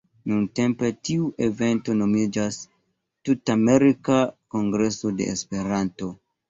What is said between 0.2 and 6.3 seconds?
Nuntempe tiu evento nomiĝas "Tut-Amerika Kongreso de Esperanto".